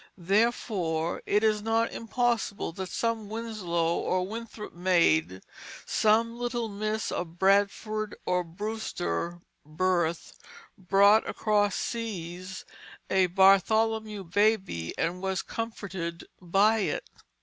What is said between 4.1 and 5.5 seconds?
Winthrop maid,